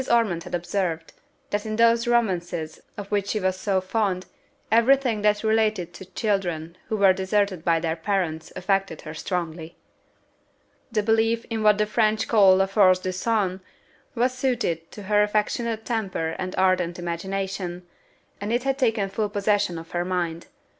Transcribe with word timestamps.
Ormond 0.11 0.45
had 0.45 0.55
observed, 0.55 1.13
that 1.51 1.63
in 1.63 1.75
those 1.75 2.07
romances, 2.07 2.79
of 2.97 3.11
which 3.11 3.27
she 3.29 3.39
was 3.39 3.55
so 3.55 3.79
fond, 3.79 4.25
every 4.71 4.95
thing 4.97 5.21
that 5.21 5.43
related 5.43 5.93
to 5.93 6.05
children 6.05 6.75
who 6.87 6.97
were 6.97 7.13
deserted 7.13 7.63
by 7.63 7.79
their 7.79 7.95
parents 7.95 8.51
affected 8.55 9.01
her 9.01 9.13
strongly. 9.13 9.75
The 10.91 11.03
belief 11.03 11.45
in 11.51 11.61
what 11.61 11.77
the 11.77 11.85
French 11.85 12.27
call 12.27 12.55
la 12.55 12.65
force 12.65 12.97
du 12.97 13.11
sang 13.11 13.59
was 14.15 14.33
suited 14.35 14.89
to 14.91 15.03
her 15.03 15.21
affectionate 15.21 15.85
temper 15.85 16.35
and 16.39 16.55
ardent 16.55 16.97
imagination, 16.97 17.85
and 18.41 18.51
it 18.51 18.63
had 18.63 18.79
taken 18.79 19.07
full 19.07 19.29
possession 19.29 19.77
of 19.77 19.91
her 19.91 20.03
mind. 20.03 20.47